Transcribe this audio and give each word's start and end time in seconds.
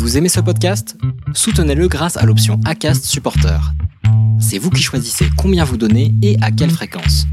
Vous 0.00 0.16
aimez 0.16 0.30
ce 0.30 0.40
podcast? 0.40 0.96
Soutenez-le 1.34 1.86
grâce 1.86 2.16
à 2.16 2.24
l'option 2.24 2.58
ACAST 2.64 3.04
Supporter. 3.04 3.60
C'est 4.40 4.56
vous 4.56 4.70
qui 4.70 4.80
choisissez 4.80 5.26
combien 5.36 5.62
vous 5.62 5.76
donnez 5.76 6.14
et 6.22 6.38
à 6.40 6.50
quelle 6.50 6.70
fréquence. 6.70 7.26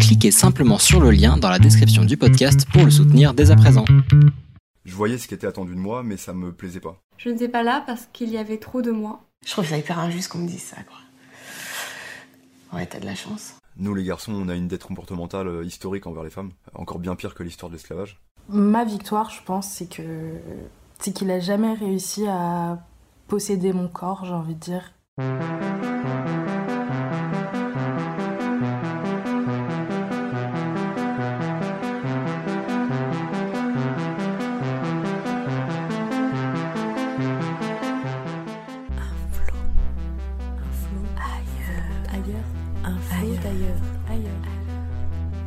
Cliquez 0.00 0.32
simplement 0.32 0.78
sur 0.78 0.98
le 0.98 1.12
lien 1.12 1.36
dans 1.36 1.48
la 1.48 1.60
description 1.60 2.04
du 2.04 2.16
podcast 2.16 2.66
pour 2.72 2.84
le 2.84 2.90
soutenir 2.90 3.32
dès 3.32 3.52
à 3.52 3.56
présent. 3.56 3.84
Je 4.84 4.92
voyais 4.96 5.18
ce 5.18 5.28
qui 5.28 5.34
était 5.34 5.46
attendu 5.46 5.72
de 5.72 5.78
moi, 5.78 6.02
mais 6.02 6.16
ça 6.16 6.34
me 6.34 6.52
plaisait 6.52 6.80
pas. 6.80 7.00
Je 7.16 7.28
n'étais 7.28 7.48
pas 7.48 7.62
là 7.62 7.84
parce 7.86 8.08
qu'il 8.12 8.30
y 8.30 8.38
avait 8.38 8.58
trop 8.58 8.82
de 8.82 8.90
moi. 8.90 9.20
Je 9.46 9.52
trouve 9.52 9.66
ça 9.66 9.78
hyper 9.78 10.00
injuste 10.00 10.32
qu'on 10.32 10.38
me 10.38 10.48
dise 10.48 10.64
ça, 10.64 10.78
quoi. 10.82 10.98
Ouais, 12.76 12.86
t'as 12.86 12.98
de 12.98 13.06
la 13.06 13.14
chance. 13.14 13.54
Nous, 13.76 13.94
les 13.94 14.02
garçons, 14.02 14.32
on 14.32 14.48
a 14.48 14.56
une 14.56 14.66
dette 14.66 14.82
comportementale 14.82 15.46
euh, 15.46 15.64
historique 15.64 16.08
envers 16.08 16.24
les 16.24 16.30
femmes, 16.30 16.50
encore 16.74 16.98
bien 16.98 17.14
pire 17.14 17.34
que 17.34 17.44
l'histoire 17.44 17.70
de 17.70 17.76
l'esclavage. 17.76 18.20
Ma 18.48 18.84
victoire, 18.84 19.30
je 19.30 19.40
pense, 19.44 19.68
c'est 19.68 19.88
que 19.88 20.02
c'est 21.00 21.12
qu'il 21.12 21.30
a 21.30 21.40
jamais 21.40 21.72
réussi 21.74 22.26
à 22.28 22.78
posséder 23.26 23.72
mon 23.72 23.88
corps, 23.88 24.24
j'ai 24.24 24.34
envie 24.34 24.54
de 24.54 24.60
dire. 24.60 24.92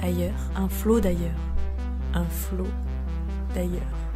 ailleurs, 0.03 0.33
un 0.55 0.67
flot 0.67 0.99
d'ailleurs, 0.99 1.31
un 2.13 2.25
flot 2.25 2.67
d'ailleurs. 3.55 4.12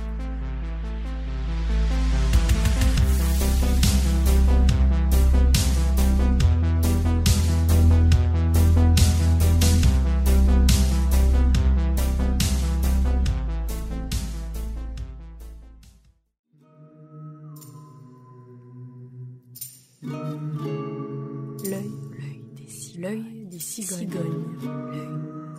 L'œil, 20.07 21.91
l'œil 22.23 22.41
des 22.55 22.67
cigognes, 22.67 23.25
l'œil 23.25 23.45
des 23.45 23.59
cigognes, 23.59 24.09
l'œil 24.09 25.09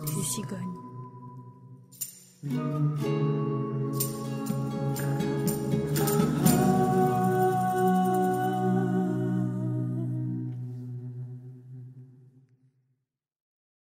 des 0.05 0.23
cigognes. 0.23 0.79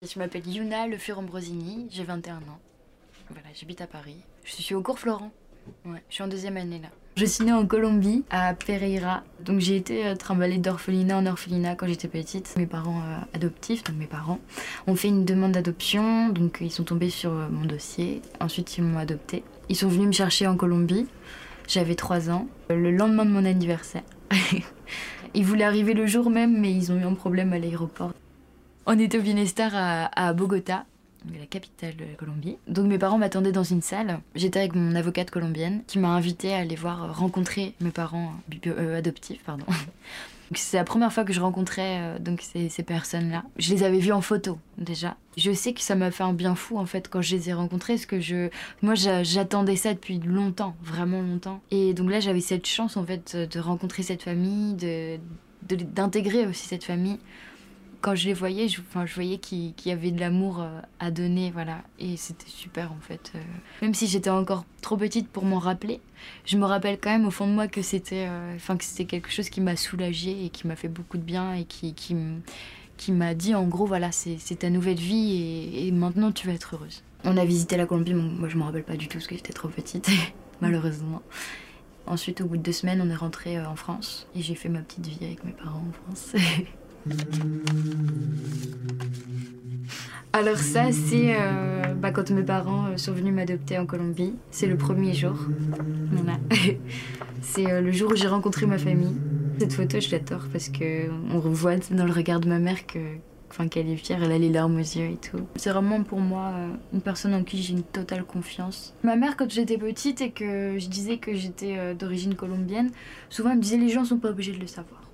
Je 0.01 0.19
m'appelle 0.19 0.47
Yuna 0.47 0.87
Le 0.87 0.97
Ambrosini, 1.17 1.87
j'ai 1.91 2.03
21 2.03 2.37
ans. 2.37 2.59
Voilà, 3.29 3.47
j'habite 3.53 3.79
à 3.81 3.87
Paris. 3.87 4.17
Je 4.43 4.51
suis 4.51 4.75
au 4.75 4.81
cours 4.81 4.99
Florent. 4.99 5.31
Ouais, 5.85 6.03
je 6.09 6.15
suis 6.15 6.23
en 6.23 6.27
deuxième 6.27 6.57
année 6.57 6.79
là. 6.79 6.89
Je 7.17 7.25
suis 7.25 7.45
née 7.45 7.51
en 7.51 7.65
Colombie, 7.65 8.23
à 8.29 8.53
Pereira. 8.53 9.23
Donc 9.43 9.59
j'ai 9.59 9.75
été 9.75 10.05
euh, 10.05 10.13
trimballée 10.13 10.59
d'orphelinat 10.59 11.17
en 11.17 11.25
orphelinat 11.25 11.73
quand 11.73 11.87
j'étais 11.87 12.07
petite. 12.07 12.53
Mes 12.57 12.67
parents 12.67 12.99
euh, 12.99 13.17
adoptifs, 13.33 13.83
donc 13.83 13.95
mes 13.95 14.05
parents, 14.05 14.37
ont 14.85 14.95
fait 14.95 15.07
une 15.07 15.25
demande 15.25 15.53
d'adoption. 15.53 16.29
Donc 16.29 16.59
ils 16.61 16.69
sont 16.69 16.83
tombés 16.83 17.09
sur 17.09 17.31
euh, 17.31 17.47
mon 17.49 17.65
dossier. 17.65 18.21
Ensuite 18.39 18.77
ils 18.77 18.83
m'ont 18.83 18.99
adoptée. 18.99 19.43
Ils 19.67 19.75
sont 19.75 19.87
venus 19.87 20.05
me 20.05 20.11
chercher 20.11 20.45
en 20.45 20.55
Colombie. 20.55 21.07
J'avais 21.67 21.95
3 21.95 22.29
ans. 22.29 22.47
Le 22.69 22.91
lendemain 22.91 23.25
de 23.25 23.31
mon 23.31 23.45
anniversaire. 23.45 24.03
ils 25.33 25.43
voulaient 25.43 25.63
arriver 25.63 25.95
le 25.95 26.05
jour 26.05 26.29
même, 26.29 26.55
mais 26.59 26.71
ils 26.71 26.91
ont 26.91 26.99
eu 26.99 27.03
un 27.03 27.15
problème 27.15 27.51
à 27.51 27.57
l'aéroport. 27.57 28.13
On 28.85 28.99
était 28.99 29.17
au 29.17 29.21
Bienestar 29.23 29.71
à, 29.73 30.05
à 30.15 30.33
Bogota, 30.33 30.85
la 31.37 31.45
capitale 31.45 31.95
de 31.95 32.05
la 32.05 32.13
Colombie. 32.13 32.57
Donc 32.67 32.85
mes 32.87 32.97
parents 32.97 33.17
m'attendaient 33.17 33.51
dans 33.51 33.63
une 33.63 33.81
salle. 33.81 34.19
J'étais 34.35 34.59
avec 34.59 34.75
mon 34.75 34.95
avocate 34.95 35.31
colombienne 35.31 35.81
qui 35.87 35.99
m'a 35.99 36.09
invité 36.09 36.53
à 36.53 36.57
aller 36.59 36.75
voir 36.75 37.03
euh, 37.03 37.11
rencontrer 37.11 37.73
mes 37.81 37.91
parents 37.91 38.33
euh, 38.67 38.73
euh, 38.77 38.97
adoptifs, 38.97 39.43
pardon. 39.43 39.65
C'est 40.55 40.77
la 40.77 40.85
première 40.85 41.11
fois 41.11 41.25
que 41.25 41.33
je 41.33 41.41
rencontrais 41.41 41.97
euh, 41.99 42.19
donc 42.19 42.41
ces, 42.41 42.69
personnes-là. 42.83 43.43
Je 43.57 43.73
les 43.73 43.83
avais 43.83 43.99
vues 43.99 44.13
en 44.13 44.21
photo 44.21 44.57
déjà. 44.77 45.17
Je 45.35 45.51
sais 45.51 45.73
que 45.73 45.81
ça 45.81 45.95
m'a 45.95 46.09
fait 46.09 46.23
un 46.23 46.31
bien 46.31 46.55
fou 46.55 46.77
en 46.77 46.85
fait 46.85 47.09
quand 47.09 47.21
je 47.21 47.35
les 47.35 47.49
ai 47.49 47.53
rencontrés, 47.53 47.95
parce 47.95 48.05
que 48.05 48.21
je, 48.21 48.49
moi 48.81 48.95
j'a- 48.95 49.23
j'attendais 49.23 49.75
ça 49.75 49.93
depuis 49.93 50.19
longtemps, 50.19 50.73
vraiment 50.81 51.21
longtemps. 51.21 51.59
Et 51.71 51.93
donc 51.93 52.09
là 52.09 52.21
j'avais 52.21 52.39
cette 52.39 52.65
chance 52.65 52.95
en 52.95 53.03
fait 53.05 53.35
de 53.35 53.59
rencontrer 53.59 54.03
cette 54.03 54.23
famille, 54.23 54.75
de- 54.75 55.19
d'intégrer 55.67 56.47
aussi 56.47 56.65
cette 56.65 56.85
famille 56.85 57.19
quand 58.01 58.15
je 58.15 58.27
les 58.27 58.33
voyais, 58.33 58.67
je, 58.67 58.81
enfin, 58.81 59.05
je 59.05 59.13
voyais 59.13 59.37
qu'il 59.37 59.73
qu'il 59.73 59.89
y 59.89 59.93
avait 59.93 60.11
de 60.11 60.19
l'amour 60.19 60.61
euh, 60.61 60.79
à 60.99 61.11
donner, 61.11 61.51
voilà. 61.51 61.81
Et 61.99 62.17
c'était 62.17 62.49
super 62.49 62.91
en 62.91 62.99
fait. 62.99 63.31
euh. 63.35 63.39
Même 63.81 63.93
si 63.93 64.07
j'étais 64.07 64.29
encore 64.29 64.65
trop 64.81 64.97
petite 64.97 65.27
pour 65.27 65.45
m'en 65.45 65.59
rappeler, 65.59 65.99
je 66.45 66.57
me 66.57 66.65
rappelle 66.65 66.99
quand 66.99 67.09
même 67.09 67.25
au 67.25 67.31
fond 67.31 67.47
de 67.47 67.53
moi 67.53 67.67
que 67.67 67.81
c'était, 67.81 68.27
euh, 68.27 68.55
enfin 68.55 68.77
que 68.77 69.03
quelque 69.03 69.31
chose 69.31 69.49
qui 69.49 69.61
m'a 69.61 69.75
soulagée 69.75 70.45
et 70.45 70.49
qui 70.49 70.67
m'a 70.67 70.75
fait 70.75 70.87
beaucoup 70.87 71.17
de 71.17 71.23
bien 71.23 71.53
et 71.53 71.65
qui, 71.65 71.93
qui, 71.93 72.15
qui 72.97 73.11
m'a 73.11 73.33
dit 73.33 73.55
en 73.55 73.67
gros 73.67 73.85
voilà 73.85 74.11
c'est 74.11 74.37
ta 74.59 74.69
nouvelle 74.69 74.97
vie 74.97 75.71
et, 75.75 75.91
maintenant 75.91 76.31
tu 76.31 76.47
vas 76.47 76.53
être 76.53 76.75
heureuse. 76.75 77.03
On 77.23 77.35
a 77.37 77.45
visité 77.45 77.77
la 77.77 77.85
Colombie, 77.85 78.13
moi 78.13 78.47
je 78.47 78.57
me 78.57 78.63
rappelle 78.63 78.83
pas 78.83 78.95
du 78.95 79.07
tout 79.07 79.17
parce 79.17 79.27
que 79.27 79.35
j'étais 79.35 79.53
trop 79.53 79.69
petite, 79.69 80.09
malheureusement. 80.61 81.21
Ensuite, 82.05 82.39
au 82.39 82.45
bout 82.45 82.55
de 82.55 82.61
deux 82.61 82.71
semaines, 82.71 83.01
on 83.01 83.09
est 83.09 83.15
rentré 83.15 83.59
en 83.59 83.75
France 83.75 84.27
et 84.33 84.41
j'ai 84.41 84.55
fait 84.55 84.69
ma 84.69 84.79
petite 84.79 85.07
vie 85.07 85.25
avec 85.25 85.43
mes 85.43 85.51
parents 85.51 85.83
en 85.89 85.91
France. 85.91 86.35
Alors 90.37 90.59
ça, 90.59 90.91
c'est 90.91 91.35
euh, 91.35 91.95
bah, 91.95 92.11
quand 92.11 92.29
mes 92.29 92.43
parents 92.43 92.85
euh, 92.85 92.97
sont 92.97 93.11
venus 93.11 93.33
m'adopter 93.33 93.79
en 93.79 93.87
Colombie. 93.87 94.35
C'est 94.51 94.67
le 94.67 94.77
premier 94.77 95.15
jour. 95.15 95.33
C'est 97.41 97.71
euh, 97.71 97.81
le 97.81 97.91
jour 97.91 98.11
où 98.11 98.15
j'ai 98.15 98.27
rencontré 98.27 98.67
ma 98.67 98.77
famille. 98.77 99.15
Cette 99.57 99.73
photo, 99.73 99.99
je 99.99 100.11
l'adore 100.11 100.45
parce 100.51 100.69
que 100.69 101.09
on 101.33 101.39
voit 101.39 101.77
dans 101.89 102.05
le 102.05 102.11
regard 102.11 102.39
de 102.39 102.47
ma 102.47 102.59
mère 102.59 102.85
que, 102.85 102.99
qu'elle 103.71 103.89
est 103.89 103.95
fière. 103.95 104.21
Elle 104.21 104.31
a 104.31 104.37
les 104.37 104.49
larmes 104.49 104.75
aux 104.75 104.77
yeux 104.77 105.09
et 105.09 105.17
tout. 105.17 105.39
C'est 105.55 105.71
vraiment 105.71 106.03
pour 106.03 106.19
moi 106.19 106.53
une 106.93 107.01
personne 107.01 107.33
en 107.33 107.43
qui 107.43 107.63
j'ai 107.63 107.73
une 107.73 107.81
totale 107.81 108.23
confiance. 108.23 108.93
Ma 109.03 109.15
mère, 109.15 109.37
quand 109.37 109.49
j'étais 109.49 109.79
petite 109.79 110.21
et 110.21 110.29
que 110.29 110.77
je 110.77 110.87
disais 110.87 111.17
que 111.17 111.33
j'étais 111.33 111.95
d'origine 111.95 112.35
colombienne, 112.35 112.91
souvent 113.31 113.49
elle 113.49 113.57
me 113.57 113.63
disait 113.63 113.77
les 113.77 113.89
gens 113.89 114.05
sont 114.05 114.19
pas 114.19 114.29
obligés 114.29 114.53
de 114.53 114.59
le 114.59 114.67
savoir. 114.67 115.06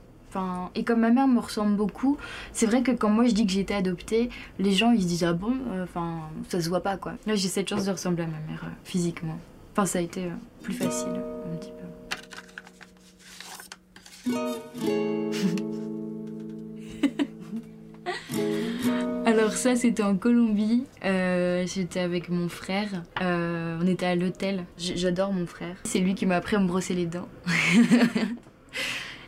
Et 0.76 0.84
comme 0.84 1.02
ma 1.02 1.10
mère 1.10 1.28
me 1.28 1.40
ressemble 1.40 1.76
beaucoup, 1.76 2.18
c'est 2.52 2.66
vrai 2.66 2.82
que 2.82 2.92
quand 2.92 3.10
moi 3.10 3.26
je 3.26 3.34
dis 3.34 3.46
que 3.46 3.52
j'ai 3.52 3.60
été 3.60 3.74
adoptée, 3.74 4.30
les 4.60 4.72
gens 4.72 4.92
ils 4.92 5.04
se 5.04 5.08
disent 5.08 5.24
ah 5.24 5.34
bon, 5.34 5.54
euh, 5.72 5.84
enfin 5.84 6.22
ça 6.50 6.62
se 6.62 6.70
voit 6.70 6.82
pas 6.82 6.98
quoi. 6.98 7.14
Là 7.28 7.36
j'ai 7.36 7.48
cette 7.48 7.70
chance 7.70 7.86
de 7.86 7.92
ressembler 7.92 8.24
à 8.24 8.28
ma 8.28 8.40
mère 8.50 8.64
euh, 8.64 8.70
physiquement. 8.84 9.38
Enfin 9.74 9.86
ça 9.86 10.00
a 10.00 10.02
été 10.02 10.26
euh, 10.26 10.30
plus 10.62 10.74
facile 10.74 11.10
un 11.10 11.58
petit 11.58 11.72
peu. 11.72 11.84
Alors 19.26 19.54
ça 19.54 19.76
c'était 19.76 20.04
en 20.04 20.16
Colombie, 20.16 20.86
j'étais 21.02 22.00
avec 22.00 22.30
mon 22.30 22.50
frère, 22.50 23.04
on 23.22 23.88
était 23.88 24.06
à 24.06 24.16
l'hôtel, 24.16 24.66
j'adore 24.78 25.34
mon 25.34 25.46
frère, 25.46 25.76
c'est 25.84 26.00
lui 26.00 26.16
qui 26.16 26.26
m'a 26.26 26.38
appris 26.38 26.56
à 26.56 26.60
me 26.60 26.68
brosser 26.68 26.94
les 26.94 27.06
dents. 27.06 27.28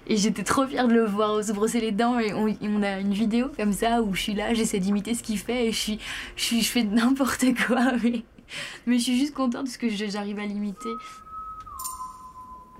Et 0.08 0.18
j'étais 0.18 0.44
trop 0.44 0.68
fière 0.68 0.88
de 0.88 0.94
le 0.94 1.06
voir 1.06 1.44
se 1.44 1.52
brosser 1.52 1.80
les 1.80 1.92
dents. 1.92 2.20
Et 2.20 2.34
on, 2.34 2.84
a 2.84 3.00
une 3.00 3.14
vidéo 3.14 3.48
comme 3.58 3.74
ça 3.74 4.02
où 4.02 4.14
je 4.14 4.22
suis 4.22 4.34
là, 4.34 4.54
j'essaie 4.54 4.80
d'imiter 4.80 5.14
ce 5.14 5.24
qu'il 5.24 5.40
fait 5.40 5.68
et 5.68 5.72
je, 5.72 5.78
suis, 5.78 6.00
je, 6.36 6.64
fais 6.64 6.84
n'importe 6.84 7.46
quoi. 7.68 7.94
Mais, 8.04 8.24
mais 8.86 8.98
je 8.98 9.04
suis 9.04 9.20
juste 9.20 9.34
contente 9.34 9.66
parce 9.66 9.78
que 9.78 9.90
j'arrive 9.90 10.40
à 10.40 10.46
l'imiter. 10.46 10.90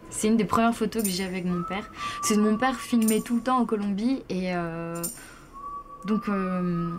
C'est 0.10 0.28
une 0.28 0.38
des 0.38 0.46
premières 0.46 0.76
photos 0.76 1.04
que 1.04 1.10
j'ai 1.10 1.26
avec 1.26 1.46
mon 1.46 1.64
père. 1.64 1.92
C'est 2.24 2.38
mon 2.38 2.58
père 2.58 2.80
filmait 2.80 3.22
tout 3.22 3.36
le 3.36 3.42
temps 3.42 3.58
en 3.58 3.66
Colombie 3.66 4.22
et 4.30 4.56
euh, 4.56 5.02
donc 6.06 6.30
euh, 6.30 6.90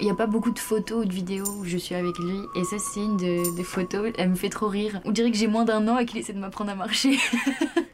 il 0.00 0.04
n'y 0.04 0.10
a 0.10 0.14
pas 0.14 0.26
beaucoup 0.26 0.50
de 0.50 0.58
photos 0.58 1.04
ou 1.04 1.08
de 1.08 1.12
vidéos 1.12 1.46
où 1.60 1.64
je 1.64 1.76
suis 1.76 1.94
avec 1.94 2.18
lui. 2.18 2.40
Et 2.56 2.64
ça, 2.64 2.76
c'est 2.78 3.00
une 3.00 3.16
de- 3.16 3.54
des 3.56 3.64
photos. 3.64 4.12
Elle 4.16 4.30
me 4.30 4.34
fait 4.34 4.48
trop 4.48 4.68
rire. 4.68 5.00
On 5.04 5.10
dirait 5.10 5.30
que 5.30 5.36
j'ai 5.36 5.46
moins 5.46 5.64
d'un 5.64 5.86
an 5.88 5.98
et 5.98 6.06
qu'il 6.06 6.18
essaie 6.18 6.32
de 6.32 6.38
m'apprendre 6.38 6.70
à 6.70 6.74
marcher. 6.74 7.18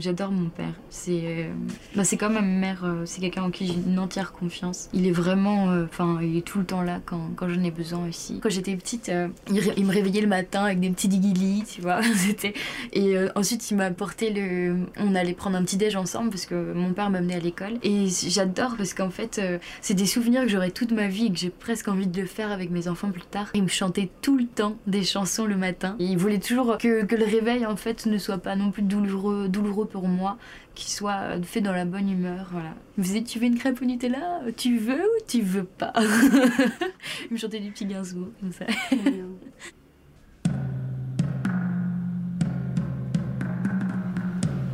J'adore 0.00 0.30
mon 0.30 0.48
père. 0.48 0.72
C'est 0.88 1.22
euh, 1.24 1.52
bah, 1.96 2.04
c'est 2.04 2.16
comme 2.16 2.34
ma 2.34 2.40
mère, 2.40 2.84
euh, 2.84 3.02
c'est 3.04 3.20
quelqu'un 3.20 3.42
en 3.42 3.50
qui 3.50 3.66
j'ai 3.66 3.74
une 3.74 3.98
entière 3.98 4.32
confiance. 4.32 4.88
Il 4.92 5.06
est 5.06 5.12
vraiment, 5.12 5.70
euh, 5.70 5.84
enfin, 5.84 6.18
il 6.22 6.36
est 6.36 6.42
tout 6.42 6.58
le 6.58 6.64
temps 6.64 6.82
là 6.82 7.00
quand, 7.04 7.30
quand 7.36 7.48
j'en 7.48 7.62
ai 7.62 7.70
besoin 7.70 8.08
aussi. 8.08 8.38
Quand 8.40 8.50
j'étais 8.50 8.76
petite, 8.76 9.08
euh, 9.08 9.28
il, 9.48 9.84
me 9.84 9.92
réveillait 9.92 10.20
le 10.20 10.28
matin 10.28 10.64
avec 10.64 10.80
des 10.80 10.90
petits 10.90 11.08
diguilis, 11.08 11.64
tu 11.68 11.80
vois. 11.80 12.00
C'était 12.14 12.54
et 12.92 13.16
ensuite 13.34 13.70
il 13.70 13.76
m'a 13.76 13.86
apporté 13.86 14.30
le, 14.30 14.86
on 14.98 15.14
allait 15.14 15.32
prendre 15.32 15.56
un 15.56 15.64
petit 15.64 15.76
déj 15.76 15.96
ensemble 15.96 16.30
parce 16.30 16.46
que 16.46 16.72
mon 16.72 16.92
père 16.92 17.10
m'amenait 17.10 17.34
à 17.34 17.40
l'école. 17.40 17.74
Et 17.82 18.06
j'adore 18.08 18.76
parce 18.76 18.94
qu'en 18.94 19.10
fait, 19.10 19.40
c'est 19.80 19.94
des 19.94 20.06
souvenirs 20.06 20.42
que 20.42 20.48
j'aurai 20.48 20.70
toute 20.70 20.92
ma 20.92 21.08
vie 21.08 21.26
et 21.26 21.32
que 21.32 21.38
j'ai 21.38 21.50
presque 21.50 21.88
envie 21.88 22.06
de 22.06 22.20
le 22.20 22.26
faire 22.26 22.50
avec 22.52 22.70
mes 22.70 22.88
enfants 22.88 23.10
plus 23.10 23.22
tard. 23.22 23.50
Il 23.54 23.64
me 23.64 23.68
chantait 23.68 24.10
tout 24.22 24.36
le 24.36 24.46
temps 24.46 24.76
des 24.86 25.02
chansons 25.02 25.46
le 25.46 25.56
matin. 25.56 25.96
Il 25.98 26.18
voulait 26.18 26.38
toujours 26.38 26.78
que, 26.78 27.04
que 27.04 27.16
le 27.16 27.24
réveil 27.24 27.66
en 27.66 27.76
fait 27.76 28.06
ne 28.06 28.18
soit 28.18 28.38
pas 28.38 28.56
non 28.56 28.70
plus 28.70 28.82
douloureux, 28.82 29.48
douloureux 29.48 29.86
pour 29.90 30.08
moi 30.08 30.38
qui 30.74 30.90
soit 30.90 31.18
euh, 31.20 31.42
fait 31.42 31.60
dans 31.60 31.72
la 31.72 31.84
bonne 31.84 32.10
humeur. 32.10 32.48
Voilà. 32.52 32.74
Il 32.96 33.00
me 33.00 33.04
disait 33.04 33.22
Tu 33.22 33.38
veux 33.38 33.46
une 33.46 33.58
crêpe 33.58 33.80
au 33.82 33.84
Nutella? 33.84 34.40
Tu 34.56 34.78
veux 34.78 35.02
ou 35.02 35.22
tu 35.28 35.42
veux 35.42 35.64
pas? 35.64 35.92
Il 35.98 37.32
me 37.32 37.36
chantait 37.36 37.60
des 37.60 37.70
petits 37.70 37.86
gainsbourg 37.86 38.28
comme 38.40 38.52
ça. 38.52 38.64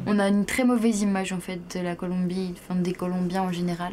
On 0.06 0.18
a 0.18 0.28
une 0.28 0.44
très 0.46 0.64
mauvaise 0.64 1.02
image 1.02 1.32
en 1.32 1.40
fait 1.40 1.76
de 1.76 1.82
la 1.82 1.96
Colombie, 1.96 2.54
enfin 2.58 2.76
des 2.76 2.92
Colombiens 2.92 3.42
en 3.42 3.52
général. 3.52 3.92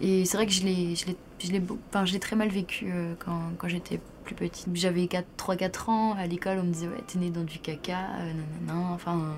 Et 0.00 0.24
c'est 0.24 0.36
vrai 0.36 0.46
que 0.46 0.52
je 0.52 0.62
l'ai, 0.64 0.94
je 0.94 1.06
l'ai, 1.06 1.16
je 1.40 1.50
l'ai, 1.52 1.58
beau- 1.60 1.78
enfin, 1.88 2.04
je 2.04 2.12
l'ai 2.12 2.20
très 2.20 2.36
mal 2.36 2.48
vécu 2.48 2.86
euh, 2.92 3.14
quand, 3.18 3.40
quand 3.58 3.66
j'étais 3.68 3.98
plus 4.24 4.34
petite. 4.34 4.68
J'avais 4.74 5.08
3-4 5.36 5.90
ans, 5.90 6.14
à 6.14 6.26
l'école 6.26 6.58
on 6.60 6.64
me 6.64 6.72
disait 6.72 6.86
ouais 6.86 7.02
t'es 7.06 7.18
né 7.18 7.30
dans 7.30 7.42
du 7.44 7.58
caca, 7.58 7.98
euh, 8.20 8.32
nanana, 8.66 8.90
enfin... 8.92 9.18
euh, 9.18 9.32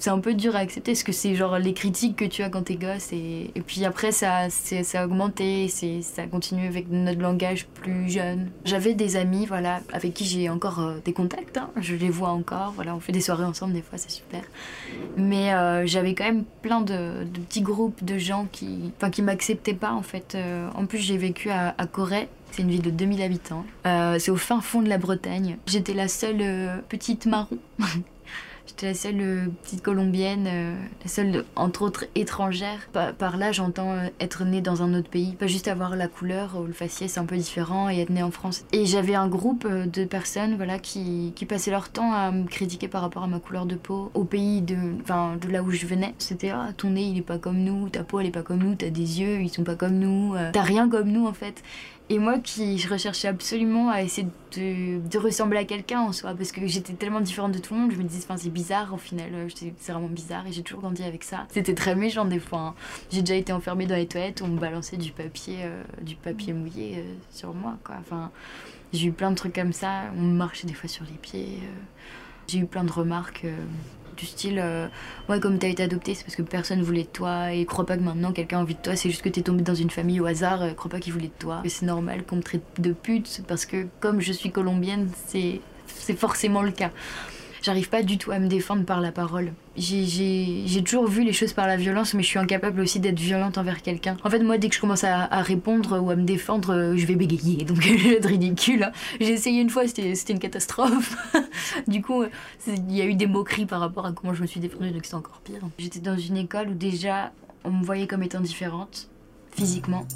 c'est 0.00 0.10
un 0.10 0.18
peu 0.18 0.32
dur 0.32 0.56
à 0.56 0.60
accepter 0.60 0.92
parce 0.92 1.02
que 1.02 1.12
c'est 1.12 1.34
genre 1.34 1.58
les 1.58 1.74
critiques 1.74 2.16
que 2.16 2.24
tu 2.24 2.42
as 2.42 2.48
quand 2.48 2.62
t'es 2.62 2.76
gosse 2.76 3.12
et, 3.12 3.52
puis 3.66 3.84
après 3.84 4.12
ça, 4.12 4.48
ça 4.48 5.00
a 5.00 5.04
augmenté, 5.04 5.68
ça 5.68 6.22
a 6.22 6.26
continué 6.26 6.66
avec 6.66 6.90
notre 6.90 7.20
langage 7.20 7.66
plus 7.66 8.08
jeune. 8.08 8.50
J'avais 8.64 8.94
des 8.94 9.16
amis 9.16 9.44
voilà, 9.44 9.80
avec 9.92 10.14
qui 10.14 10.24
j'ai 10.24 10.48
encore 10.48 10.80
euh, 10.80 10.98
des 11.04 11.12
contacts, 11.12 11.58
hein. 11.58 11.68
je 11.80 11.94
les 11.94 12.08
vois 12.08 12.30
encore, 12.30 12.72
voilà, 12.74 12.96
on 12.96 13.00
fait 13.00 13.12
des 13.12 13.20
soirées 13.20 13.44
ensemble 13.44 13.74
des 13.74 13.82
fois, 13.82 13.98
c'est 13.98 14.10
super. 14.10 14.40
Mais 15.18 15.52
euh, 15.52 15.86
j'avais 15.86 16.14
quand 16.14 16.24
même 16.24 16.44
plein 16.62 16.80
de, 16.80 17.24
petits 17.46 17.60
groupes 17.60 18.02
de 18.02 18.16
gens 18.16 18.48
qui, 18.50 18.92
qui 19.12 19.20
m'acceptaient 19.20 19.74
pas 19.74 19.92
en 19.92 20.02
fait. 20.02 20.34
Euh, 20.34 20.68
en 20.74 20.86
plus, 20.86 20.98
j'ai 20.98 21.18
vécu 21.18 21.50
à, 21.50 21.74
à 21.76 21.86
Corée. 21.86 22.28
C'est 22.52 22.62
une 22.62 22.70
ville 22.70 22.82
de 22.82 22.90
2000 22.90 23.22
habitants. 23.22 23.64
C'est 23.84 24.30
au 24.32 24.36
fin 24.36 24.60
fond 24.60 24.82
de 24.82 24.88
la 24.88 24.98
Bretagne. 24.98 25.56
J'étais 25.66 25.94
la 25.94 26.08
seule 26.08 26.82
petite 26.88 27.26
marron. 27.26 27.58
J'étais 28.70 28.86
la 28.86 28.94
seule 28.94 29.20
euh, 29.20 29.46
petite 29.64 29.82
colombienne, 29.82 30.46
euh, 30.46 30.76
la 31.02 31.10
seule, 31.10 31.44
entre 31.56 31.82
autres, 31.82 32.04
étrangère. 32.14 32.78
Par, 32.92 33.36
là, 33.36 33.50
j'entends 33.50 33.90
euh, 33.94 34.06
être 34.20 34.44
née 34.44 34.60
dans 34.60 34.84
un 34.84 34.94
autre 34.94 35.10
pays. 35.10 35.34
Pas 35.34 35.48
juste 35.48 35.66
avoir 35.66 35.96
la 35.96 36.06
couleur 36.06 36.56
ou 36.56 36.66
le 36.66 36.72
faciès 36.72 37.18
un 37.18 37.24
peu 37.24 37.36
différent 37.36 37.90
et 37.90 37.98
être 37.98 38.10
née 38.10 38.22
en 38.22 38.30
France. 38.30 38.64
Et 38.70 38.86
j'avais 38.86 39.16
un 39.16 39.26
groupe 39.26 39.66
de 39.66 40.04
personnes 40.04 40.54
voilà, 40.54 40.78
qui, 40.78 41.32
qui 41.34 41.46
passaient 41.46 41.72
leur 41.72 41.88
temps 41.88 42.12
à 42.12 42.30
me 42.30 42.46
critiquer 42.46 42.86
par 42.86 43.02
rapport 43.02 43.24
à 43.24 43.26
ma 43.26 43.40
couleur 43.40 43.66
de 43.66 43.74
peau, 43.74 44.12
au 44.14 44.22
pays 44.22 44.62
de, 44.62 44.76
de 44.76 45.48
là 45.50 45.64
où 45.64 45.72
je 45.72 45.84
venais. 45.86 46.14
C'était 46.18 46.50
ah, 46.50 46.68
ton 46.76 46.90
nez 46.90 47.02
il 47.02 47.18
est 47.18 47.22
pas 47.22 47.38
comme 47.38 47.58
nous, 47.58 47.88
ta 47.88 48.04
peau 48.04 48.20
elle 48.20 48.26
est 48.26 48.30
pas 48.30 48.42
comme 48.42 48.58
nous, 48.58 48.76
t'as 48.76 48.90
des 48.90 49.20
yeux 49.20 49.40
ils 49.40 49.50
sont 49.50 49.64
pas 49.64 49.74
comme 49.74 49.98
nous, 49.98 50.36
t'as 50.52 50.62
rien 50.62 50.88
comme 50.88 51.10
nous 51.10 51.26
en 51.26 51.32
fait. 51.32 51.62
Et 52.12 52.18
moi 52.18 52.40
qui 52.40 52.76
je 52.76 52.88
recherchais 52.88 53.28
absolument 53.28 53.88
à 53.88 54.02
essayer 54.02 54.26
de, 54.56 55.16
ressembler 55.16 55.58
à 55.58 55.64
quelqu'un 55.64 56.00
en 56.00 56.10
soi, 56.10 56.34
parce 56.34 56.50
que 56.50 56.66
j'étais 56.66 56.94
tellement 56.94 57.20
différente 57.20 57.52
de 57.52 57.60
tout 57.60 57.72
le 57.72 57.80
monde, 57.80 57.92
je 57.92 57.96
me 57.96 58.02
disais, 58.02 58.26
c'est 58.36 58.50
bizarre 58.50 58.92
au 58.92 58.96
final, 58.96 59.30
euh, 59.32 59.48
c'est 59.48 59.92
vraiment 59.92 60.08
bizarre 60.08 60.44
et 60.48 60.52
j'ai 60.52 60.62
toujours 60.62 60.80
grandi 60.80 61.04
avec 61.04 61.22
ça. 61.22 61.46
C'était 61.50 61.72
très 61.72 61.94
méchant 61.94 62.24
des 62.24 62.40
fois. 62.40 62.58
hein. 62.58 62.74
J'ai 63.12 63.20
déjà 63.20 63.36
été 63.36 63.52
enfermée 63.52 63.86
dans 63.86 63.94
les 63.94 64.08
toilettes, 64.08 64.42
on 64.42 64.48
me 64.48 64.58
balançait 64.58 64.96
du 64.96 65.12
papier, 65.12 65.58
euh, 65.60 65.84
du 66.02 66.16
papier 66.16 66.52
mouillé 66.52 66.96
euh, 66.98 67.14
sur 67.30 67.54
moi, 67.54 67.78
quoi. 67.84 67.94
Enfin, 68.00 68.32
j'ai 68.92 69.06
eu 69.06 69.12
plein 69.12 69.30
de 69.30 69.36
trucs 69.36 69.54
comme 69.54 69.72
ça, 69.72 70.06
on 70.16 70.22
me 70.22 70.36
marchait 70.36 70.66
des 70.66 70.74
fois 70.74 70.88
sur 70.88 71.04
les 71.04 71.16
pieds. 71.16 71.60
J'ai 72.48 72.58
eu 72.58 72.66
plein 72.66 72.82
de 72.82 72.90
remarques 72.90 73.46
du 74.20 74.26
style 74.26 74.60
euh, 74.62 74.86
Ouais, 75.28 75.40
comme 75.40 75.58
t'as 75.58 75.68
été 75.68 75.82
adoptée, 75.82 76.14
c'est 76.14 76.24
parce 76.24 76.36
que 76.36 76.42
personne 76.42 76.82
voulait 76.82 77.04
de 77.04 77.08
toi 77.08 77.52
et 77.52 77.64
crois 77.64 77.86
pas 77.86 77.96
que 77.96 78.02
maintenant 78.02 78.32
quelqu'un 78.32 78.58
a 78.58 78.60
envie 78.60 78.74
de 78.74 78.80
toi, 78.80 78.96
c'est 78.96 79.10
juste 79.10 79.22
que 79.22 79.28
t'es 79.28 79.42
tombée 79.42 79.62
dans 79.62 79.74
une 79.74 79.90
famille 79.90 80.20
au 80.20 80.26
hasard, 80.26 80.62
euh, 80.62 80.72
crois 80.72 80.90
pas 80.90 81.00
qu'il 81.00 81.12
voulait 81.12 81.28
de 81.28 81.38
toi. 81.38 81.62
C'est 81.66 81.86
normal 81.86 82.24
qu'on 82.24 82.36
me 82.36 82.42
traite 82.42 82.62
de 82.78 82.92
pute 82.92 83.42
parce 83.48 83.64
que 83.66 83.86
comme 84.00 84.20
je 84.20 84.32
suis 84.32 84.50
colombienne, 84.50 85.08
c'est 85.26 85.60
forcément 86.16 86.62
le 86.62 86.72
cas. 86.72 86.90
J'arrive 87.62 87.90
pas 87.90 88.02
du 88.02 88.16
tout 88.16 88.30
à 88.30 88.38
me 88.38 88.48
défendre 88.48 88.84
par 88.84 89.00
la 89.00 89.12
parole. 89.12 89.52
J'ai- 89.76 90.82
toujours 90.84 91.06
vu 91.06 91.24
les 91.24 91.32
choses 91.34 91.52
par 91.52 91.66
la 91.66 91.76
violence, 91.76 92.14
mais 92.14 92.22
je 92.22 92.28
suis 92.28 92.38
incapable 92.38 92.80
aussi 92.80 93.00
d'être 93.00 93.18
violente 93.20 93.58
envers 93.58 93.82
quelqu'un. 93.82 94.16
En 94.24 94.30
fait, 94.30 94.38
moi, 94.40 94.56
dès 94.56 94.68
que 94.70 94.74
je 94.74 94.80
commence 94.80 95.04
à, 95.04 95.26
répondre 95.42 96.00
ou 96.02 96.10
à 96.10 96.16
me 96.16 96.24
défendre, 96.24 96.74
euh, 96.74 96.96
je 96.96 97.04
vais 97.06 97.16
bégayer, 97.16 97.64
donc 97.64 97.80
je 97.82 97.92
vais 97.94 98.16
être 98.16 98.26
ridicule. 98.28 98.84
hein. 98.84 98.92
J'ai 99.20 99.32
essayé 99.32 99.60
une 99.60 99.70
fois, 99.70 99.86
c'était 99.86 100.14
une 100.32 100.38
catastrophe. 100.38 101.16
du 101.86 102.00
coup, 102.02 102.24
c'est- 102.58 102.74
il 102.76 102.96
y 102.96 103.02
a 103.02 103.04
eu 103.06 103.14
des 103.14 103.26
moqueries 103.26 103.66
par 103.66 103.80
rapport 103.80 104.06
à 104.06 104.12
comment 104.12 104.32
je 104.34 104.40
me 104.42 104.46
suis 104.46 104.60
défendue, 104.60 104.90
donc 104.90 105.04
c'était 105.04 105.16
encore 105.16 105.40
pire. 105.44 105.60
J'étais 105.78 106.00
dans 106.00 106.16
une 106.16 106.38
école 106.38 106.68
où 106.70 106.74
déjà, 106.74 107.32
on 107.64 107.70
me 107.70 107.84
voyait 107.84 108.06
comme 108.06 108.22
étant 108.22 108.40
différente, 108.40 109.08
physiquement. 109.54 110.06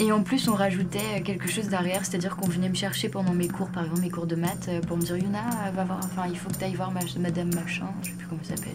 Et 0.00 0.12
en 0.12 0.22
plus, 0.22 0.48
on 0.48 0.54
rajoutait 0.54 1.20
quelque 1.22 1.46
chose 1.48 1.68
derrière, 1.68 2.04
c'est-à-dire 2.06 2.36
qu'on 2.36 2.48
venait 2.48 2.70
me 2.70 2.74
chercher 2.74 3.10
pendant 3.10 3.34
mes 3.34 3.48
cours, 3.48 3.68
par 3.68 3.84
exemple 3.84 4.00
mes 4.00 4.10
cours 4.10 4.26
de 4.26 4.34
maths, 4.34 4.66
euh, 4.68 4.80
pour 4.80 4.96
me 4.96 5.02
dire 5.02 5.16
Yuna, 5.16 5.42
va 5.74 5.84
voir, 5.84 6.00
enfin, 6.02 6.22
il 6.30 6.38
faut 6.38 6.48
que 6.48 6.56
tu 6.56 6.64
ailles 6.64 6.74
voir 6.74 6.90
ma- 6.90 7.00
Madame 7.18 7.54
Machin, 7.54 7.86
je 8.02 8.08
sais 8.08 8.14
plus 8.14 8.26
comment 8.26 8.40
elle 8.48 8.56
s'appelle. 8.56 8.72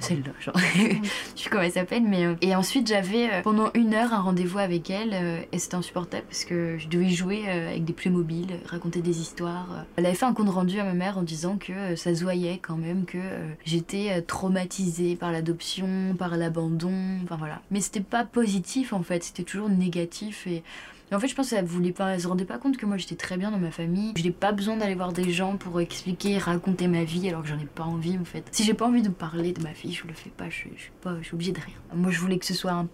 Celle- 0.00 0.18
Celle-là, 0.24 0.32
genre. 0.40 0.54
je 1.36 1.42
sais 1.42 1.50
comment 1.50 1.62
elle 1.62 1.72
s'appelle, 1.72 2.02
mais. 2.02 2.24
euh, 2.26 2.34
Et 2.40 2.54
ensuite, 2.54 2.86
j'avais 2.88 3.26
euh, 3.30 3.42
pendant 3.42 3.70
une 3.74 3.94
heure 3.94 4.12
un 4.12 4.20
rendez-vous 4.20 4.58
avec 4.58 4.90
elle, 4.90 5.10
euh, 5.14 5.40
et 5.52 5.58
c'était 5.58 5.76
insupportable 5.76 6.24
parce 6.28 6.44
que 6.44 6.76
je 6.78 6.88
devais 6.88 7.08
jouer 7.10 7.48
avec 7.48 7.84
des 7.84 7.92
Playmobil, 7.92 8.46
euh, 8.50 8.56
raconter 8.66 9.00
des 9.02 9.20
histoires. 9.20 9.84
Elle 9.96 10.06
avait 10.06 10.14
fait 10.14 10.26
un 10.26 10.32
compte 10.34 10.48
rendu 10.50 10.78
à 10.80 10.84
ma 10.84 10.94
mère 10.94 11.18
en 11.18 11.22
disant 11.22 11.56
que 11.58 11.96
ça 11.96 12.14
se 12.14 12.22
voyait 12.22 12.58
quand 12.62 12.76
même 12.76 13.04
que 13.04 13.18
j'étais 13.64 14.22
traumatisée 14.22 15.16
par 15.16 15.32
l'adoption, 15.32 15.88
par 16.18 16.36
l'abandon, 16.36 16.92
enfin 17.24 17.36
voilà. 17.36 17.60
Mais 17.70 17.80
c'était 17.80 18.00
pas 18.00 18.24
positif 18.24 18.92
en 18.92 19.02
fait, 19.02 19.22
c'était 19.22 19.42
toujours 19.44 19.68
négatif 19.68 20.46
et. 20.46 20.62
Et 21.10 21.14
en 21.14 21.18
fait, 21.18 21.28
je 21.28 21.34
pense 21.34 21.50
qu'elle 21.50 21.64
voulait 21.64 21.92
pas, 21.92 22.14
elle 22.14 22.20
se 22.20 22.28
rendait 22.28 22.44
pas 22.44 22.58
compte 22.58 22.76
que 22.76 22.86
moi 22.86 22.96
j'étais 22.96 23.16
très 23.16 23.36
bien 23.36 23.50
dans 23.50 23.58
ma 23.58 23.72
famille. 23.72 24.12
Je 24.16 24.22
n'ai 24.22 24.30
pas 24.30 24.52
besoin 24.52 24.76
d'aller 24.76 24.94
voir 24.94 25.12
des 25.12 25.30
gens 25.32 25.56
pour 25.56 25.80
expliquer, 25.80 26.38
raconter 26.38 26.86
ma 26.86 27.02
vie 27.02 27.28
alors 27.28 27.42
que 27.42 27.48
j'en 27.48 27.58
ai 27.58 27.66
pas 27.66 27.82
envie 27.82 28.16
en 28.16 28.24
fait. 28.24 28.44
Si 28.52 28.62
j'ai 28.62 28.74
pas 28.74 28.86
envie 28.86 29.02
de 29.02 29.08
parler 29.08 29.52
de 29.52 29.62
ma 29.62 29.72
vie, 29.72 29.92
je 29.92 30.06
le 30.06 30.14
fais 30.14 30.30
pas, 30.30 30.48
je, 30.48 30.56
suis 30.56 30.92
pas, 31.02 31.16
obligée 31.32 31.52
de 31.52 31.60
rien. 31.60 31.74
Moi, 31.94 32.12
je 32.12 32.20
voulais 32.20 32.38
que 32.38 32.46
ce 32.46 32.54
soit 32.54 32.72
un 32.72 32.88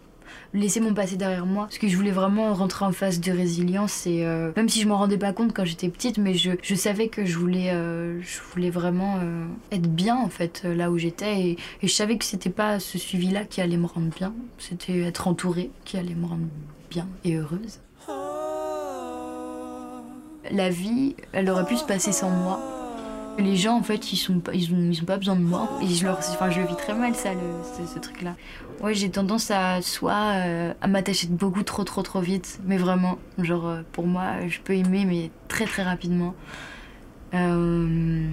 laisser 0.54 0.80
mon 0.80 0.92
passé 0.92 1.16
derrière 1.16 1.46
moi 1.46 1.66
parce 1.66 1.78
que 1.78 1.86
je 1.86 1.96
voulais 1.96 2.10
vraiment 2.10 2.52
rentrer 2.52 2.84
en 2.84 2.90
phase 2.90 3.20
de 3.20 3.30
résilience 3.30 4.08
et 4.08 4.24
euh, 4.24 4.50
même 4.56 4.68
si 4.68 4.80
je 4.80 4.88
m'en 4.88 4.96
rendais 4.96 5.18
pas 5.18 5.32
compte 5.32 5.52
quand 5.54 5.64
j'étais 5.64 5.88
petite 5.88 6.18
mais 6.18 6.34
je, 6.34 6.74
savais 6.74 7.06
que 7.06 7.24
je 7.24 7.38
voulais 7.38 7.70
euh, 7.70 8.20
je 8.22 8.40
voulais 8.52 8.70
vraiment 8.70 9.20
euh, 9.22 9.46
être 9.70 9.88
bien 9.88 10.16
en 10.16 10.28
fait 10.28 10.64
là 10.64 10.90
où 10.90 10.98
j'étais 10.98 11.40
et, 11.40 11.50
et 11.80 11.86
je 11.86 11.92
savais 11.92 12.18
que 12.18 12.24
c'était 12.24 12.50
pas 12.50 12.80
ce 12.80 12.98
suivi 12.98 13.30
là 13.30 13.44
qui 13.44 13.60
allait 13.60 13.76
me 13.76 13.86
rendre 13.86 14.12
bien 14.16 14.34
c'était 14.58 14.98
être 15.02 15.28
entourée 15.28 15.70
qui 15.84 15.96
allait 15.96 16.16
me 16.16 16.26
rendre 16.26 16.48
bien 16.90 17.06
et 17.24 17.36
heureuse 17.36 17.78
la 20.50 20.70
vie, 20.70 21.16
elle 21.32 21.48
aurait 21.50 21.64
pu 21.64 21.76
se 21.76 21.84
passer 21.84 22.12
sans 22.12 22.30
moi. 22.30 22.60
Les 23.38 23.56
gens, 23.56 23.76
en 23.76 23.82
fait, 23.82 24.12
ils 24.12 24.16
sont 24.16 24.40
pas, 24.40 24.54
ils 24.54 24.72
ont, 24.72 24.90
ils 24.90 25.02
ont 25.02 25.04
pas 25.04 25.18
besoin 25.18 25.36
de 25.36 25.42
moi. 25.42 25.68
Et 25.82 25.88
je 25.88 26.04
leur, 26.04 26.18
enfin, 26.18 26.50
je 26.50 26.60
vis 26.62 26.76
très 26.76 26.94
mal, 26.94 27.14
ça, 27.14 27.30
ce, 27.86 27.98
truc-là. 27.98 28.34
Ouais, 28.80 28.94
j'ai 28.94 29.10
tendance 29.10 29.50
à 29.50 29.82
soit 29.82 30.32
euh, 30.34 30.72
à 30.80 30.86
m'attacher 30.86 31.26
beaucoup 31.26 31.62
trop, 31.62 31.84
trop, 31.84 32.02
trop 32.02 32.20
vite, 32.20 32.60
mais 32.64 32.78
vraiment, 32.78 33.18
genre, 33.38 33.66
euh, 33.66 33.82
pour 33.92 34.06
moi, 34.06 34.46
je 34.48 34.60
peux 34.60 34.74
aimer, 34.74 35.04
mais 35.04 35.30
très, 35.48 35.66
très 35.66 35.82
rapidement. 35.82 36.34
Euh, 37.34 38.26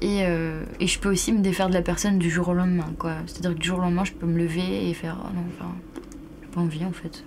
et, 0.00 0.20
et 0.20 0.86
je 0.86 0.98
peux 0.98 1.10
aussi 1.10 1.32
me 1.32 1.40
défaire 1.40 1.68
de 1.68 1.74
la 1.74 1.82
personne 1.82 2.18
du 2.18 2.30
jour 2.30 2.48
au 2.48 2.54
lendemain, 2.54 2.92
quoi. 2.98 3.12
C'est-à-dire 3.26 3.54
que 3.54 3.58
du 3.58 3.68
jour 3.68 3.78
au 3.78 3.82
lendemain, 3.82 4.04
je 4.04 4.12
peux 4.12 4.26
me 4.26 4.38
lever 4.38 4.88
et 4.88 4.94
faire, 4.94 5.18
oh 5.22 5.28
non, 5.34 5.42
enfin, 5.54 5.70
j'ai 6.42 6.48
pas 6.48 6.60
envie, 6.60 6.84
en 6.84 6.92
fait. 6.92 7.24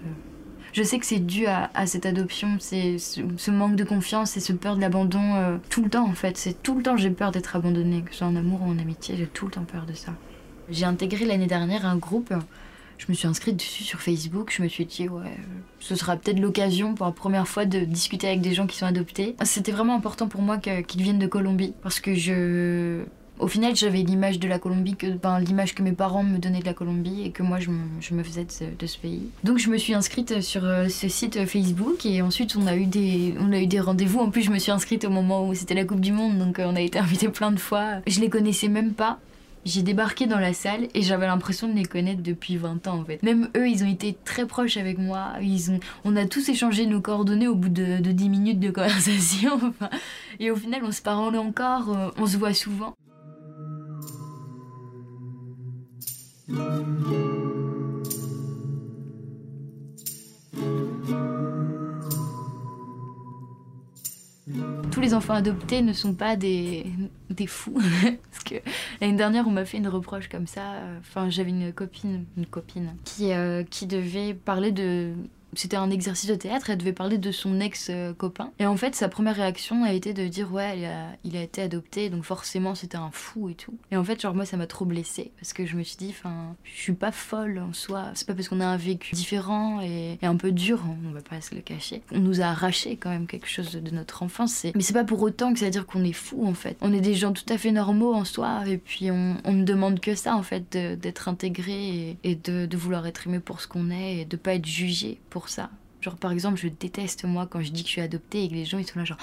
Je 0.74 0.84
sais 0.84 1.00
que 1.00 1.06
c'est 1.06 1.20
dû 1.20 1.46
à, 1.48 1.70
cette 1.86 2.06
adoption, 2.06 2.58
c'est 2.60 2.98
ce, 2.98 3.52
manque 3.52 3.76
de 3.76 3.84
confiance 3.84 4.38
et 4.38 4.40
ce 4.40 4.54
peur 4.54 4.76
de 4.76 4.82
l'abandon 4.82 5.36
euh, 5.36 5.58
tout 5.70 5.84
le 5.84 5.90
temps 5.90 6.08
en 6.08 6.14
fait. 6.14 6.38
C'est 6.38 6.62
tout 6.62 6.76
le 6.76 6.84
temps 6.84 6.98
j'ai 6.98 7.10
peur 7.10 7.32
d'être 7.32 7.56
abandonnée, 7.56 8.02
que 8.02 8.12
ce 8.12 8.20
soit 8.20 8.28
en 8.28 8.36
amour 8.36 8.62
ou 8.62 8.70
en 8.70 8.78
amitié, 8.78 9.16
j'ai 9.18 9.26
tout 9.26 9.46
le 9.46 9.52
temps 9.52 9.64
peur 9.64 9.86
de 9.86 9.94
ça. 9.94 10.14
J'ai 10.70 10.86
intégré 10.86 11.26
l'année 11.26 11.48
dernière 11.48 11.86
un 11.86 11.98
groupe, 11.98 12.34
je 13.00 13.06
me 13.10 13.14
suis 13.14 13.28
inscrite 13.28 13.56
dessus 13.56 13.84
sur 13.84 14.02
Facebook, 14.02 14.54
je 14.56 14.62
me 14.62 14.68
suis 14.68 14.86
dit 14.86 15.10
ouais, 15.10 15.38
ce 15.80 15.96
sera 15.96 16.16
peut-être 16.16 16.40
l'occasion 16.40 16.94
pour 16.94 17.08
la 17.08 17.12
première 17.12 17.48
fois 17.48 17.66
de 17.66 17.80
discuter 17.80 18.28
avec 18.28 18.42
des 18.42 18.54
gens 18.54 18.68
qui 18.68 18.78
sont 18.78 18.86
adoptés. 18.86 19.36
C'était 19.44 19.72
vraiment 19.72 19.96
important 19.96 20.28
pour 20.28 20.42
moi 20.42 20.58
qu'ils 20.60 21.02
viennent 21.02 21.20
de 21.20 21.28
Colombie 21.28 21.74
parce 21.82 22.00
que 22.00 22.14
je 22.14 23.04
au 23.40 23.48
final, 23.48 23.76
j'avais 23.76 24.00
l'image 24.00 24.40
de 24.40 24.48
la 24.48 24.60
Colombie, 24.60 24.96
que, 24.96 25.08
ben, 25.08 25.40
l'image 25.40 25.74
que 25.74 25.82
mes 25.82 25.94
parents 25.94 26.24
me 26.24 26.38
donnaient 26.38 26.60
de 26.60 26.66
la 26.66 26.74
Colombie 26.74 27.24
et 27.24 27.32
que 27.32 27.42
moi 27.42 27.60
je 27.60 27.70
me, 27.70 28.24
faisais 28.24 28.46
de 28.46 28.86
ce, 28.86 28.98
pays. 28.98 29.30
Donc 29.44 29.58
je 29.58 29.70
me 29.70 29.78
suis 29.78 29.94
inscrite 29.94 30.42
sur 30.42 30.66
euh, 30.66 30.90
ce 30.90 31.08
site 31.08 31.38
euh, 31.38 31.46
Facebook 31.46 32.06
et 32.06 32.22
ensuite 32.22 32.56
on 32.56 32.68
a 32.68 32.76
eu 32.76 32.86
des, 32.86 33.80
rendez-vous. 33.80 34.20
En 34.20 34.30
plus, 34.30 34.42
je 34.42 34.52
me 34.52 34.60
suis 34.60 34.72
inscrite 34.72 35.06
au 35.06 35.10
moment 35.10 35.48
où 35.48 35.54
c'était 35.54 35.74
la 35.74 35.86
Coupe 35.86 36.02
du 36.02 36.12
Monde, 36.12 36.38
donc 36.38 36.60
euh, 36.60 36.66
on 36.68 36.76
a 36.76 36.82
été 36.82 37.00
invités 37.00 37.30
plein 37.30 37.52
de 37.52 37.60
fois. 37.60 38.02
Je 38.08 38.20
les 38.20 38.30
connaissais 38.30 38.68
même 38.68 38.94
pas. 38.94 39.20
J'ai 39.66 39.82
débarqué 39.82 40.26
dans 40.26 40.40
la 40.40 40.54
salle 40.54 40.88
et 40.94 41.02
j'avais 41.02 41.28
l'impression 41.28 41.68
de 41.68 41.74
les 41.74 41.86
connaître 41.86 42.24
depuis 42.24 42.56
20 42.56 42.88
ans 42.88 43.00
en 43.00 43.04
fait. 43.04 43.22
Même 43.24 43.50
eux, 43.58 43.68
ils 43.68 43.84
ont 43.84 43.90
été 43.90 44.16
très 44.24 44.46
proches 44.46 44.78
avec 44.78 44.98
moi. 44.98 45.34
Ils 45.42 45.72
ont, 45.72 45.80
on 46.06 46.16
a 46.16 46.26
tous 46.26 46.48
échangé 46.50 46.86
nos 46.86 47.02
coordonnées 47.02 47.48
au 47.48 47.56
bout 47.56 47.70
de, 47.70 48.00
de 48.00 48.12
10 48.12 48.30
minutes 48.30 48.60
de 48.60 48.72
conversation. 48.72 49.60
Et 50.40 50.50
au 50.50 50.56
final, 50.56 50.82
on 50.84 50.92
se 50.92 51.02
parle 51.02 51.36
encore, 51.38 51.90
euh, 51.90 52.10
on 52.18 52.26
se 52.26 52.38
voit 52.38 52.54
souvent. 52.54 52.96
Tous 64.92 65.02
les 65.02 65.14
enfants 65.14 65.34
adoptés 65.34 65.82
ne 65.82 65.94
sont 65.94 66.14
pas 66.14 66.36
des, 66.36 66.86
des 67.30 67.48
fous. 67.48 67.80
Parce 68.32 68.44
que 68.44 68.56
L'année 69.02 69.16
dernière, 69.16 69.48
on 69.48 69.52
m'a 69.52 69.66
fait 69.66 69.78
une 69.78 69.88
reproche 69.88 70.28
comme 70.28 70.48
ça. 70.48 70.62
Enfin, 71.00 71.30
j'avais 71.30 71.52
une 71.52 71.72
copine, 71.72 72.26
une 72.38 72.46
copine 72.46 72.96
qui, 73.06 73.32
euh, 73.32 73.64
qui 73.64 73.86
devait 73.86 74.34
parler 74.34 74.72
de 74.72 75.14
c'était 75.54 75.78
un 75.78 75.90
exercice 75.90 76.30
de 76.30 76.36
théâtre, 76.36 76.70
elle 76.70 76.78
devait 76.78 76.94
parler 76.94 77.18
de 77.18 77.32
son 77.32 77.60
ex-copain. 77.60 78.52
Et 78.60 78.66
en 78.66 78.78
fait, 78.78 78.96
sa 78.96 79.10
première 79.10 79.36
réaction 79.36 79.84
a 79.84 79.94
été 79.94 80.14
de 80.14 80.28
dire 80.28 80.52
Ouais, 80.52 80.80
il 81.24 81.38
a, 81.38 81.42
été 81.42 81.62
adopté, 81.62 82.10
donc 82.10 82.24
forcément 82.24 82.76
c'était 82.76 82.98
un 82.98 83.12
fou 83.12 83.50
et 83.50 83.56
tout. 83.56 83.78
Et 83.92 83.98
en 83.98 84.04
fait, 84.04 84.22
genre, 84.22 84.36
moi, 84.36 84.46
ça 84.46 84.58
m'a 84.58 84.68
trop 84.68 84.86
blessée 84.86 85.32
parce 85.40 85.54
que 85.54 85.66
je 85.66 85.76
me 85.76 85.84
suis 85.84 85.98
dit 85.98 86.10
Enfin, 86.10 86.56
je 86.64 86.82
suis 86.82 86.94
pas 86.94 87.12
folle 87.12 87.60
en 87.60 87.74
soi. 87.74 88.12
C'est 88.14 88.28
pas 88.28 88.34
parce 88.34 88.48
qu'on 88.48 88.60
a 88.60 88.66
un 88.66 88.78
vécu 88.78 89.16
différent 89.16 89.82
et, 89.82 90.18
un 90.22 90.36
peu 90.36 90.52
dur, 90.52 90.84
on 91.08 91.12
va 91.12 91.22
pas 91.22 91.42
se 91.42 91.56
le 91.56 91.62
cacher. 91.62 92.02
On 92.12 92.20
nous 92.20 92.42
a 92.42 92.46
arraché 92.46 92.98
quand 92.98 93.10
même 93.10 93.26
quelque 93.26 93.48
chose 93.48 93.72
de, 93.72 93.90
notre 93.90 94.22
enfance. 94.22 94.66
Mais 94.76 94.82
c'est 94.82 94.94
pas 94.94 95.04
pour 95.04 95.22
autant 95.22 95.54
que 95.54 95.60
ça 95.60 95.66
veut 95.66 95.72
dire 95.72 95.88
qu'on 95.88 96.04
est 96.04 96.14
fou 96.14 96.46
en 96.46 96.54
fait. 96.54 96.78
On 96.82 96.94
est 96.94 97.02
des 97.02 97.16
gens 97.16 97.34
tout 97.34 97.46
à 97.50 97.58
fait 97.58 97.72
normaux 97.72 98.14
en 98.14 98.26
soi 98.26 98.64
et 98.68 98.78
puis 98.78 99.10
on, 99.10 99.38
ne 99.46 99.64
demande 99.64 100.00
que 100.00 100.14
ça 100.14 100.36
en 100.36 100.44
fait, 100.44 100.70
d'être 100.72 101.28
intégré 101.28 102.18
et, 102.24 102.36
de, 102.36 102.78
vouloir 102.78 103.08
être 103.08 103.28
aimé 103.28 103.40
pour 103.40 103.62
ce 103.62 103.68
qu'on 103.68 103.90
est 103.90 104.18
et 104.20 104.26
de 104.26 104.38
pas 104.38 104.54
être 104.54 104.66
jugé 104.66 105.20
ça. 105.48 105.70
Genre, 106.02 106.16
par 106.16 106.32
exemple, 106.32 106.58
je 106.58 106.68
déteste 106.68 107.26
moi 107.26 107.48
quand 107.50 107.62
je 107.62 107.72
dis 107.72 107.84
que 107.84 107.88
je 107.88 107.94
suis 107.94 108.02
adoptée 108.02 108.44
et 108.44 108.50
que 108.50 108.54
les 108.54 108.66
gens 108.66 108.78
ils 108.78 108.88
sont 108.88 109.00
là, 109.00 109.06
genre, 109.06 109.18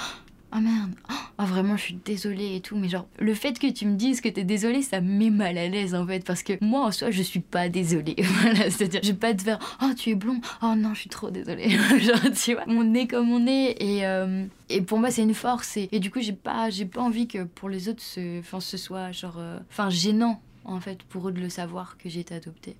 oh 0.54 0.60
merde, 0.60 0.92
oh 1.38 1.44
vraiment, 1.44 1.76
je 1.76 1.82
suis 1.82 1.98
désolée 2.04 2.56
et 2.56 2.60
tout. 2.60 2.76
Mais 2.76 2.88
genre, 2.88 3.06
le 3.18 3.34
fait 3.34 3.58
que 3.58 3.70
tu 3.70 3.86
me 3.86 3.96
dises 3.96 4.20
que 4.20 4.28
t'es 4.28 4.44
désolée, 4.44 4.82
ça 4.82 5.00
me 5.00 5.10
met 5.10 5.30
mal 5.30 5.56
à 5.58 5.68
l'aise 5.68 5.94
en 5.94 6.06
fait. 6.06 6.24
Parce 6.24 6.42
que 6.42 6.52
moi 6.62 6.86
en 6.86 6.92
soi, 6.92 7.10
je 7.10 7.22
suis 7.22 7.40
pas 7.40 7.68
désolée. 7.68 8.16
voilà, 8.42 8.70
c'est-à-dire, 8.70 9.00
je 9.02 9.08
vais 9.08 9.18
pas 9.18 9.34
te 9.34 9.42
faire, 9.42 9.58
oh 9.82 9.92
tu 9.96 10.10
es 10.10 10.14
blond, 10.14 10.40
oh 10.62 10.74
non, 10.76 10.94
je 10.94 11.00
suis 11.00 11.10
trop 11.10 11.30
désolée. 11.30 11.70
genre, 12.00 12.32
tu 12.32 12.54
vois, 12.54 12.64
on 12.66 12.94
est 12.94 13.06
comme 13.06 13.30
on 13.30 13.46
est 13.46 13.76
et, 13.80 14.06
euh, 14.06 14.44
et 14.68 14.82
pour 14.82 14.98
moi, 14.98 15.10
c'est 15.10 15.22
une 15.22 15.34
force. 15.34 15.76
Et, 15.76 15.98
du 15.98 16.10
coup, 16.10 16.20
j'ai 16.20 16.32
pas, 16.32 16.70
j'ai 16.70 16.86
pas 16.86 17.00
envie 17.00 17.26
que 17.26 17.44
pour 17.44 17.68
les 17.68 17.88
autres, 17.88 18.02
ce, 18.02 18.42
ce 18.60 18.76
soit 18.76 19.12
genre, 19.12 19.36
euh, 19.38 19.58
enfin, 19.70 19.90
gênant 19.90 20.40
en 20.64 20.80
fait 20.80 21.02
pour 21.04 21.28
eux 21.28 21.32
de 21.32 21.40
le 21.40 21.48
savoir 21.48 21.96
que 21.96 22.08
j'ai 22.08 22.20
été 22.20 22.34
adoptée. 22.34 22.76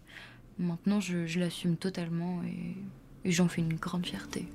Maintenant, 0.59 1.01
je, 1.01 1.27
je 1.27 1.39
l'assume 1.39 1.77
totalement 1.77 2.41
et 2.43 2.75
j'en 3.33 3.49
fais 3.49 3.63
une 3.63 3.75
grande 3.75 4.07
fierté. 4.07 4.47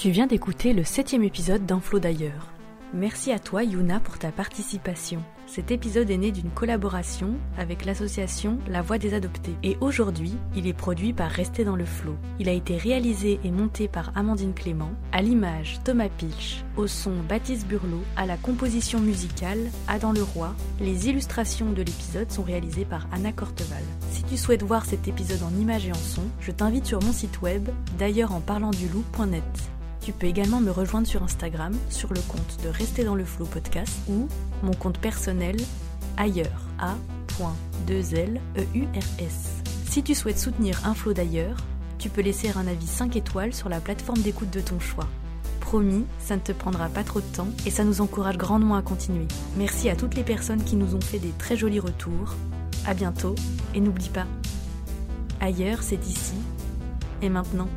Tu 0.00 0.08
viens 0.08 0.26
d'écouter 0.26 0.72
le 0.72 0.82
septième 0.82 1.24
épisode 1.24 1.66
d'Un 1.66 1.78
flot 1.78 1.98
d'ailleurs. 1.98 2.54
Merci 2.94 3.32
à 3.32 3.38
toi 3.38 3.64
Yuna 3.64 4.00
pour 4.00 4.18
ta 4.18 4.32
participation. 4.32 5.22
Cet 5.46 5.70
épisode 5.70 6.08
est 6.08 6.16
né 6.16 6.32
d'une 6.32 6.48
collaboration 6.48 7.34
avec 7.58 7.84
l'association 7.84 8.58
La 8.66 8.80
Voix 8.80 8.96
des 8.96 9.12
Adoptés 9.12 9.56
et 9.62 9.76
aujourd'hui 9.82 10.32
il 10.56 10.66
est 10.66 10.72
produit 10.72 11.12
par 11.12 11.30
Rester 11.30 11.64
dans 11.64 11.76
le 11.76 11.84
flot. 11.84 12.16
Il 12.38 12.48
a 12.48 12.52
été 12.52 12.78
réalisé 12.78 13.40
et 13.44 13.50
monté 13.50 13.88
par 13.88 14.10
Amandine 14.16 14.54
Clément, 14.54 14.92
à 15.12 15.20
l'image 15.20 15.80
Thomas 15.84 16.08
Pilch, 16.08 16.64
au 16.78 16.86
son 16.86 17.12
Baptiste 17.28 17.66
Burlot, 17.66 18.02
à 18.16 18.24
la 18.24 18.38
composition 18.38 19.00
musicale 19.00 19.68
Adam 19.86 20.12
Leroy. 20.12 20.54
Les 20.80 21.10
illustrations 21.10 21.72
de 21.72 21.82
l'épisode 21.82 22.30
sont 22.30 22.42
réalisées 22.42 22.86
par 22.86 23.06
Anna 23.12 23.32
Corteval. 23.32 23.84
Si 24.10 24.22
tu 24.22 24.38
souhaites 24.38 24.62
voir 24.62 24.86
cet 24.86 25.08
épisode 25.08 25.42
en 25.42 25.60
images 25.60 25.86
et 25.86 25.92
en 25.92 25.94
son, 25.94 26.22
je 26.40 26.52
t'invite 26.52 26.86
sur 26.86 27.02
mon 27.02 27.12
site 27.12 27.42
web 27.42 27.68
d'ailleurs. 27.98 28.32
Tu 30.00 30.12
peux 30.12 30.26
également 30.26 30.60
me 30.60 30.70
rejoindre 30.70 31.06
sur 31.06 31.22
Instagram 31.22 31.74
sur 31.90 32.12
le 32.12 32.20
compte 32.20 32.58
de 32.62 32.68
Rester 32.68 33.04
dans 33.04 33.14
le 33.14 33.24
Flow 33.24 33.46
podcast 33.46 33.92
ou 34.08 34.28
mon 34.62 34.72
compte 34.72 34.98
personnel 34.98 35.56
ailleurs 36.16 36.62
a.2leurs. 36.78 38.40
Si 39.88 40.02
tu 40.02 40.14
souhaites 40.14 40.38
soutenir 40.38 40.80
un 40.86 40.94
flow 40.94 41.12
d'ailleurs, 41.12 41.56
tu 41.98 42.08
peux 42.08 42.22
laisser 42.22 42.50
un 42.56 42.66
avis 42.66 42.86
5 42.86 43.16
étoiles 43.16 43.52
sur 43.52 43.68
la 43.68 43.80
plateforme 43.80 44.20
d'écoute 44.20 44.50
de 44.50 44.60
ton 44.60 44.80
choix. 44.80 45.06
Promis, 45.60 46.06
ça 46.18 46.36
ne 46.36 46.40
te 46.40 46.52
prendra 46.52 46.88
pas 46.88 47.04
trop 47.04 47.20
de 47.20 47.26
temps 47.26 47.48
et 47.66 47.70
ça 47.70 47.84
nous 47.84 48.00
encourage 48.00 48.38
grandement 48.38 48.76
à 48.76 48.82
continuer. 48.82 49.28
Merci 49.56 49.90
à 49.90 49.96
toutes 49.96 50.14
les 50.14 50.24
personnes 50.24 50.64
qui 50.64 50.76
nous 50.76 50.94
ont 50.94 51.00
fait 51.00 51.18
des 51.18 51.32
très 51.38 51.56
jolis 51.56 51.80
retours. 51.80 52.34
À 52.86 52.94
bientôt 52.94 53.34
et 53.74 53.80
n'oublie 53.80 54.08
pas, 54.08 54.26
ailleurs 55.40 55.82
c'est 55.82 56.06
ici 56.06 56.34
et 57.20 57.28
maintenant. 57.28 57.68